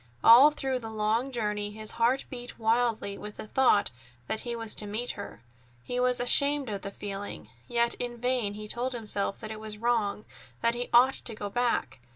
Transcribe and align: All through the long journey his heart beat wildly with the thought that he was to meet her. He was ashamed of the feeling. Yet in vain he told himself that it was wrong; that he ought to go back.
All 0.23 0.49
through 0.49 0.79
the 0.79 0.89
long 0.89 1.31
journey 1.31 1.69
his 1.69 1.91
heart 1.91 2.25
beat 2.31 2.57
wildly 2.57 3.19
with 3.19 3.37
the 3.37 3.45
thought 3.45 3.91
that 4.25 4.39
he 4.39 4.55
was 4.55 4.73
to 4.73 4.87
meet 4.87 5.11
her. 5.11 5.43
He 5.83 5.99
was 5.99 6.19
ashamed 6.19 6.69
of 6.69 6.81
the 6.81 6.89
feeling. 6.89 7.51
Yet 7.67 7.93
in 7.99 8.17
vain 8.17 8.55
he 8.55 8.67
told 8.67 8.93
himself 8.93 9.39
that 9.41 9.51
it 9.51 9.59
was 9.59 9.77
wrong; 9.77 10.25
that 10.61 10.73
he 10.73 10.89
ought 10.91 11.13
to 11.13 11.35
go 11.35 11.51
back. 11.51 11.99